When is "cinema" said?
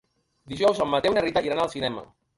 1.75-2.09